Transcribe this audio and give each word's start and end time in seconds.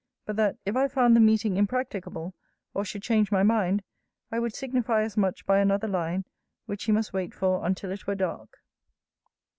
But 0.25 0.35
that, 0.37 0.57
if 0.65 0.75
I 0.75 0.87
found 0.87 1.15
the 1.15 1.19
meeting 1.19 1.57
impracticable, 1.57 2.33
or 2.73 2.83
should 2.83 3.03
change 3.03 3.31
my 3.31 3.43
mind, 3.43 3.83
I 4.31 4.39
would 4.39 4.55
signify 4.55 5.03
as 5.03 5.15
much 5.15 5.45
by 5.45 5.59
another 5.59 5.87
line; 5.87 6.25
which 6.65 6.85
he 6.85 6.91
must 6.91 7.13
wait 7.13 7.35
for 7.35 7.63
until 7.63 7.91
it 7.91 8.07
were 8.07 8.15
dark.' 8.15 8.57